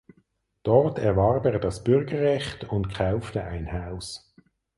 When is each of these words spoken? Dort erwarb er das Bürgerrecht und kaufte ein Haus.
Dort 0.63 0.97
erwarb 0.97 1.45
er 1.45 1.59
das 1.59 1.83
Bürgerrecht 1.83 2.63
und 2.63 2.91
kaufte 2.91 3.43
ein 3.43 3.71
Haus. 3.71 4.33